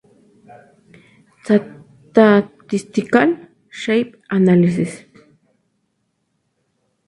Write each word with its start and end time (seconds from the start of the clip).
Statistical 2.63 3.37
shape 3.69 4.15
analysis. 4.31 5.03